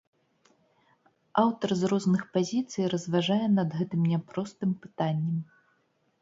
[1.43, 5.37] Аўтар з розных пазіцый разважае над гэтым няпростым пытаннем.